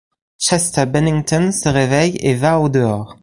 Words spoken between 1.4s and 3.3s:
se réveille et va au-dehors.